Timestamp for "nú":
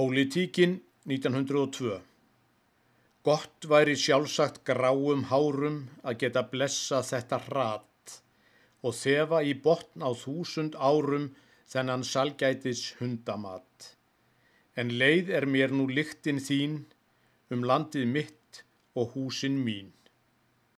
15.76-15.84